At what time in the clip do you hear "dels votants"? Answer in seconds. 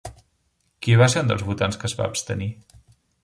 1.31-1.79